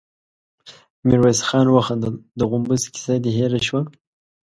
[1.07, 3.81] ميرويس خان وخندل: د غومبسې کيسه دې هېره شوه؟